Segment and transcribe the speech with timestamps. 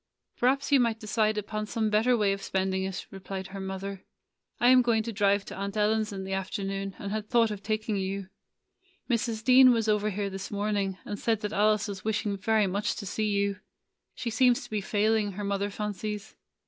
[0.35, 4.03] "Perhaps you might decide upon some bet ter way of spending it," replied her mother.
[4.59, 7.61] "I am going to drive to Aunt Ellen's in the afternoon, and had thought of
[7.61, 8.27] taking you.
[9.11, 9.43] Mrs.
[9.43, 13.05] Dean was over here this morning, and said that Alice was wishing very much to
[13.05, 13.59] see you.
[14.15, 16.35] She seems to be failing, her mother fancies.